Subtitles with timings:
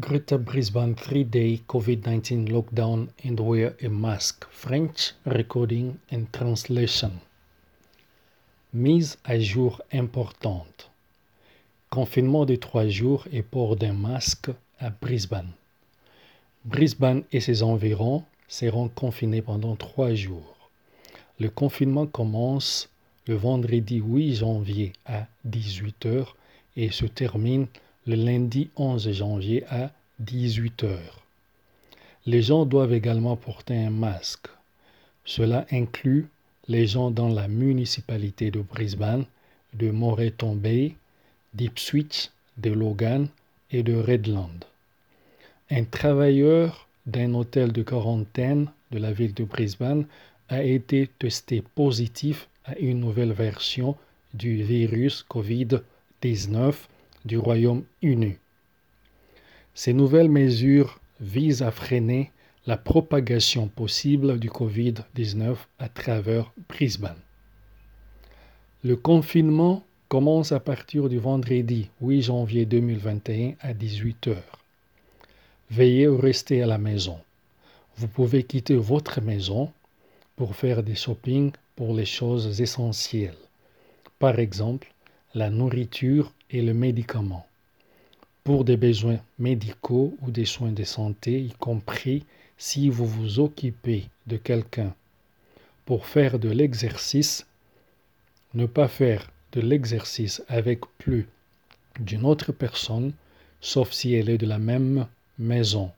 [0.00, 4.46] Greater Brisbane three day COVID 19 lockdown and wear a mask.
[4.50, 7.20] French recording and translation.
[8.72, 10.88] Mise à jour importante.
[11.90, 15.52] Confinement de trois jours et port d'un masque à Brisbane.
[16.64, 20.70] Brisbane et ses environs seront confinés pendant trois jours.
[21.38, 22.88] Le confinement commence
[23.26, 26.28] le vendredi 8 janvier à 18h
[26.76, 27.66] et se termine
[28.04, 30.96] le lundi 11 janvier à 18 h
[32.26, 34.48] Les gens doivent également porter un masque.
[35.24, 36.26] Cela inclut
[36.66, 39.24] les gens dans la municipalité de Brisbane,
[39.74, 40.96] de Moreton Bay,
[41.54, 43.28] d'Ipswich, de Logan
[43.70, 44.64] et de Redland.
[45.70, 50.06] Un travailleur d'un hôtel de quarantaine de la ville de Brisbane
[50.48, 53.96] a été testé positif à une nouvelle version
[54.34, 56.74] du virus COVID-19
[57.24, 58.36] du Royaume-Uni.
[59.74, 62.30] Ces nouvelles mesures visent à freiner
[62.66, 67.20] la propagation possible du Covid-19 à travers Brisbane.
[68.84, 74.36] Le confinement commence à partir du vendredi 8 janvier 2021 à 18h.
[75.70, 77.18] Veillez à rester à la maison.
[77.96, 79.72] Vous pouvez quitter votre maison
[80.36, 83.36] pour faire des shopping pour les choses essentielles.
[84.18, 84.92] Par exemple,
[85.34, 87.46] la nourriture et le médicament.
[88.44, 92.24] Pour des besoins médicaux ou des soins de santé, y compris
[92.58, 94.94] si vous vous occupez de quelqu'un.
[95.86, 97.46] Pour faire de l'exercice,
[98.54, 101.26] ne pas faire de l'exercice avec plus
[101.98, 103.12] d'une autre personne,
[103.60, 105.06] sauf si elle est de la même
[105.38, 105.90] maison.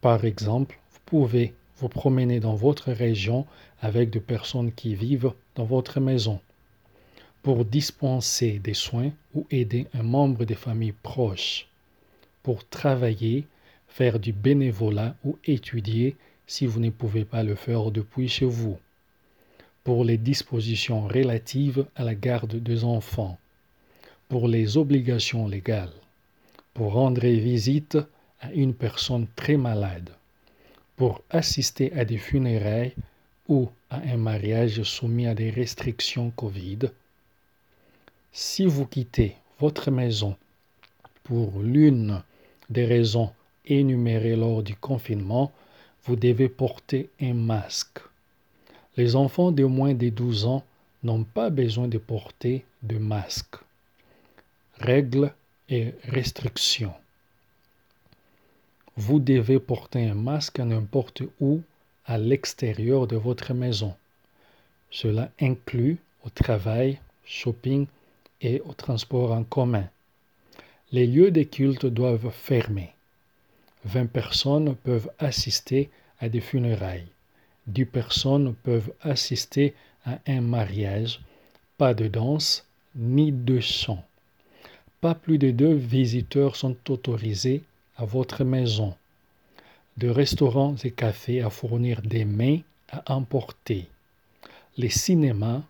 [0.00, 3.46] Par exemple, vous pouvez vous promener dans votre région
[3.80, 6.40] avec des personnes qui vivent dans votre maison
[7.44, 11.68] pour dispenser des soins ou aider un membre des familles proches,
[12.42, 13.44] pour travailler,
[13.86, 18.78] faire du bénévolat ou étudier si vous ne pouvez pas le faire depuis chez vous,
[19.84, 23.38] pour les dispositions relatives à la garde des enfants,
[24.30, 25.92] pour les obligations légales,
[26.72, 27.98] pour rendre visite
[28.40, 30.08] à une personne très malade,
[30.96, 32.94] pour assister à des funérailles
[33.48, 36.88] ou à un mariage soumis à des restrictions Covid,
[38.36, 40.36] si vous quittez votre maison
[41.22, 42.20] pour l'une
[42.68, 43.32] des raisons
[43.64, 45.52] énumérées lors du confinement,
[46.02, 48.00] vous devez porter un masque.
[48.96, 50.64] Les enfants de moins de 12 ans
[51.04, 53.54] n'ont pas besoin de porter de masque.
[54.80, 55.32] Règles
[55.68, 56.94] et restrictions.
[58.96, 61.62] Vous devez porter un masque n'importe où
[62.04, 63.94] à l'extérieur de votre maison.
[64.90, 67.86] Cela inclut au travail, shopping,
[68.40, 69.88] et au transport en commun.
[70.92, 72.92] Les lieux de culte doivent fermer.
[73.84, 75.90] 20 personnes peuvent assister
[76.20, 77.06] à des funérailles.
[77.66, 79.74] 10 personnes peuvent assister
[80.04, 81.20] à un mariage.
[81.78, 84.04] Pas de danse ni de chant.
[85.00, 87.62] Pas plus de deux visiteurs sont autorisés
[87.96, 88.94] à votre maison.
[89.96, 93.86] De restaurants et cafés à fournir des mets à emporter.
[94.76, 95.62] Les cinémas,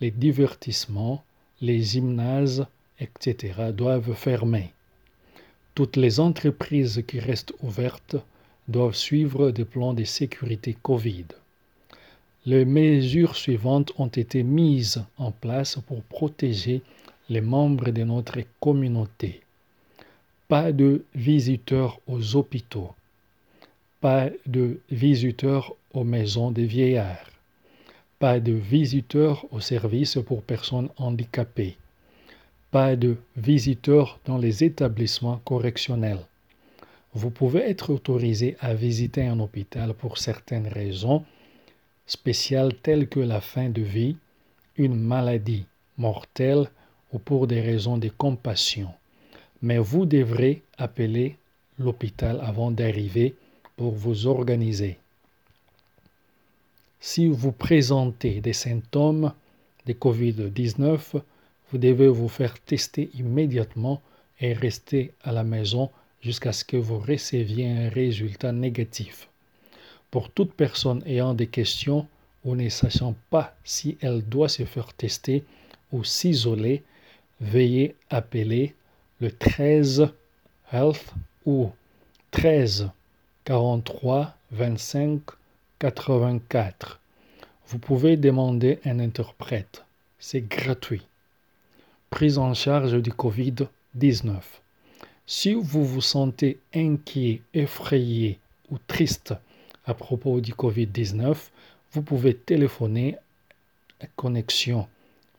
[0.00, 1.22] les divertissements,
[1.62, 2.66] les gymnases,
[2.98, 4.72] etc., doivent fermer.
[5.76, 8.16] Toutes les entreprises qui restent ouvertes
[8.66, 11.26] doivent suivre des plans de sécurité Covid.
[12.46, 16.82] Les mesures suivantes ont été mises en place pour protéger
[17.28, 19.40] les membres de notre communauté.
[20.48, 22.90] Pas de visiteurs aux hôpitaux.
[24.00, 27.31] Pas de visiteurs aux maisons des vieillards
[28.22, 31.76] pas de visiteurs au service pour personnes handicapées,
[32.70, 36.24] pas de visiteurs dans les établissements correctionnels.
[37.14, 41.24] Vous pouvez être autorisé à visiter un hôpital pour certaines raisons
[42.06, 44.14] spéciales telles que la fin de vie,
[44.76, 45.66] une maladie
[45.98, 46.70] mortelle
[47.12, 48.92] ou pour des raisons de compassion.
[49.62, 51.38] Mais vous devrez appeler
[51.76, 53.34] l'hôpital avant d'arriver
[53.76, 55.01] pour vous organiser.
[57.04, 59.32] Si vous présentez des symptômes
[59.86, 61.20] de COVID-19,
[61.68, 64.00] vous devez vous faire tester immédiatement
[64.38, 65.90] et rester à la maison
[66.20, 69.28] jusqu'à ce que vous receviez un résultat négatif.
[70.12, 72.06] Pour toute personne ayant des questions
[72.44, 75.42] ou ne sachant pas si elle doit se faire tester
[75.90, 76.84] ou s'isoler,
[77.40, 78.76] veuillez appeler
[79.20, 80.06] le 13
[80.72, 81.14] Health
[81.46, 81.68] ou
[82.30, 82.90] 13
[83.44, 85.20] 43 25
[85.82, 87.00] 84.
[87.66, 89.84] Vous pouvez demander un interprète.
[90.20, 91.02] C'est gratuit.
[92.08, 94.42] Prise en charge du Covid-19.
[95.26, 98.38] Si vous vous sentez inquiet, effrayé
[98.70, 99.34] ou triste
[99.84, 101.36] à propos du Covid-19,
[101.90, 103.16] vous pouvez téléphoner
[104.00, 104.86] à connexion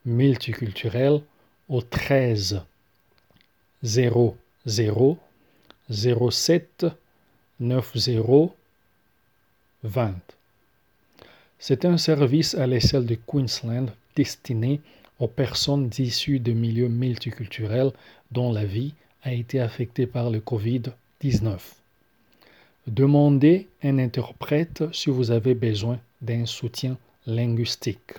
[0.05, 1.21] multiculturelle
[1.69, 2.63] au 13
[3.81, 4.35] 00
[5.89, 6.85] 07
[7.61, 8.62] 90
[9.83, 10.13] 20.
[11.59, 14.81] C'est un service à l'échelle de Queensland destiné
[15.19, 17.91] aux personnes issues de milieux multiculturels
[18.31, 18.93] dont la vie
[19.23, 21.57] a été affectée par le Covid-19.
[22.87, 28.13] Demandez un interprète si vous avez besoin d'un soutien linguistique.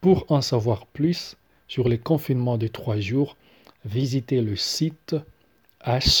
[0.00, 1.36] Pour en savoir plus
[1.66, 3.36] sur le confinement de trois jours,
[3.86, 5.16] visitez le site
[5.86, 6.20] https